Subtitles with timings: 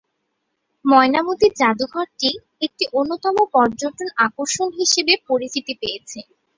[0.85, 2.29] ময়নামতি জাদুঘরটি
[2.61, 6.19] একটি অন্যতম পর্যটন আকর্ষণ হিসেবে পরিচিতি পেয়েছে।